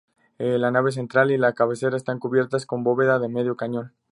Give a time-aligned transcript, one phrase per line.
[0.39, 3.93] La nave central y la cabecera están cubiertas con bóveda de medio cañón.